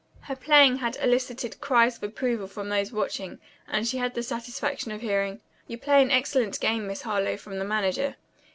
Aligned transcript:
Her 0.21 0.35
playing 0.35 0.77
had 0.77 0.97
elicited 0.99 1.61
cries 1.61 1.97
of 1.97 2.01
approval 2.01 2.47
from 2.47 2.69
those 2.69 2.91
watching 2.91 3.37
and 3.67 3.87
she 3.87 3.97
had 3.99 4.15
the 4.15 4.23
satisfaction 4.23 4.89
of 4.91 5.01
hearing, 5.01 5.41
"You 5.67 5.77
play 5.77 6.01
an 6.01 6.09
excellent 6.09 6.59
game, 6.59 6.87
Miss 6.87 7.03
Harlowe," 7.03 7.37
from 7.37 7.59
the 7.59 7.65
manager. 7.65 8.15